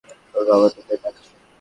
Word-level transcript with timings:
তোর 0.33 0.43
বাবা 0.49 0.67
তোকে 0.75 0.95
ডাকছে! 1.03 1.31